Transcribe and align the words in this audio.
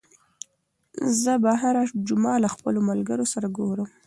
زه 1.21 1.33
به 1.43 1.51
هره 1.61 1.83
جمعه 2.07 2.35
له 2.43 2.49
خپلو 2.55 2.79
ملګرو 2.89 3.25
سره 3.33 3.47
ګورم. 3.57 3.89